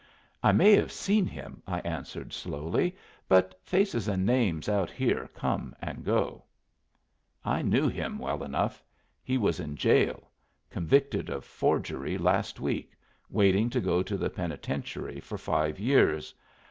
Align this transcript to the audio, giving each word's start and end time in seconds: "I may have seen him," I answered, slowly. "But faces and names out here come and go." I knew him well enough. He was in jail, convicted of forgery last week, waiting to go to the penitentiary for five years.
"I 0.41 0.51
may 0.51 0.75
have 0.77 0.91
seen 0.91 1.27
him," 1.27 1.61
I 1.67 1.77
answered, 1.81 2.33
slowly. 2.33 2.95
"But 3.29 3.53
faces 3.61 4.07
and 4.07 4.25
names 4.25 4.67
out 4.67 4.89
here 4.89 5.29
come 5.35 5.75
and 5.79 6.03
go." 6.03 6.45
I 7.45 7.61
knew 7.61 7.87
him 7.87 8.17
well 8.17 8.41
enough. 8.43 8.81
He 9.23 9.37
was 9.37 9.59
in 9.59 9.75
jail, 9.75 10.31
convicted 10.71 11.29
of 11.29 11.45
forgery 11.45 12.17
last 12.17 12.59
week, 12.59 12.93
waiting 13.29 13.69
to 13.69 13.79
go 13.79 14.01
to 14.01 14.17
the 14.17 14.31
penitentiary 14.31 15.19
for 15.19 15.37
five 15.37 15.79
years. 15.79 16.33